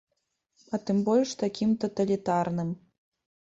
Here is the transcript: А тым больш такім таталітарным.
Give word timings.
А 0.77 0.79
тым 0.87 0.97
больш 1.09 1.33
такім 1.43 1.75
таталітарным. 1.85 2.73